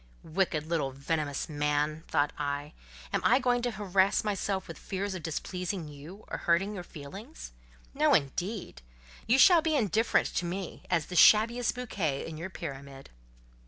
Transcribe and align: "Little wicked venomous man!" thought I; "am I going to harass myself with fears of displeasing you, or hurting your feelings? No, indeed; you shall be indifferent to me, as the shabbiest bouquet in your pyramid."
"Little 0.23 0.33
wicked 0.93 0.97
venomous 1.03 1.47
man!" 1.47 2.03
thought 2.07 2.33
I; 2.35 2.73
"am 3.13 3.21
I 3.23 3.37
going 3.37 3.61
to 3.61 3.69
harass 3.69 4.23
myself 4.23 4.67
with 4.67 4.79
fears 4.79 5.13
of 5.13 5.21
displeasing 5.21 5.87
you, 5.87 6.25
or 6.27 6.39
hurting 6.39 6.73
your 6.73 6.83
feelings? 6.83 7.51
No, 7.93 8.15
indeed; 8.15 8.81
you 9.27 9.37
shall 9.37 9.61
be 9.61 9.75
indifferent 9.75 10.33
to 10.37 10.45
me, 10.45 10.81
as 10.89 11.05
the 11.05 11.15
shabbiest 11.15 11.75
bouquet 11.75 12.25
in 12.27 12.35
your 12.35 12.49
pyramid." 12.49 13.11